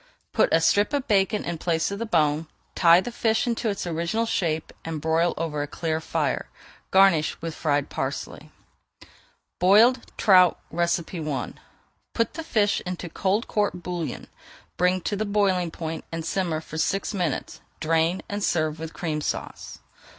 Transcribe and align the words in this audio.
Put 0.33 0.51
a 0.51 0.59
strip 0.61 0.93
of 0.93 1.07
bacon 1.07 1.45
in 1.45 1.59
place 1.59 1.91
of 1.91 1.99
the 1.99 2.07
bone, 2.07 2.47
tie 2.73 3.01
the 3.01 3.11
fish 3.11 3.45
into 3.45 3.69
its 3.69 3.85
original 3.85 4.25
shape 4.25 4.73
and 4.83 4.99
broil 4.99 5.35
over 5.37 5.61
a 5.61 5.67
clear 5.67 6.01
fire. 6.01 6.49
Garnish 6.89 7.39
with 7.39 7.53
fried 7.53 7.91
parsley. 7.91 8.49
BOILED 9.59 10.11
TROUT 10.17 10.57
I 10.75 11.53
Put 12.15 12.33
the 12.33 12.43
fish 12.43 12.81
into 12.83 13.09
cold 13.09 13.47
court 13.47 13.83
bouillon, 13.83 14.25
bring 14.75 15.01
to 15.01 15.15
the 15.15 15.23
boiling 15.23 15.69
point, 15.69 16.03
and 16.11 16.25
simmer 16.25 16.61
for 16.61 16.79
six 16.79 17.13
minutes, 17.13 17.61
drain, 17.79 18.23
and 18.27 18.43
serve 18.43 18.79
with 18.79 18.93
Cream 18.93 19.21
Sauce. 19.21 19.81